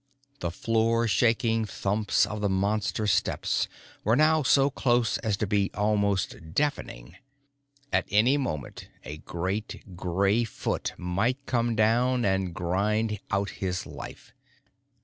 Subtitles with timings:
[0.39, 3.67] The floor shaking thumps of the Monster's steps
[4.03, 7.17] were now so close as to be almost deafening.
[7.93, 14.33] At any moment, a great gray foot might come down and grind out his life.